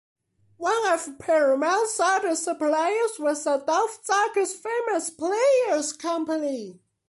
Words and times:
One 0.57 0.91
of 0.91 1.19
Paramount's 1.19 1.99
other 1.99 2.33
suppliers 2.33 3.19
was 3.19 3.45
Adolph 3.45 4.03
Zukor's 4.03 4.55
Famous 4.55 5.11
Players 5.11 5.93
Company. 5.93 6.79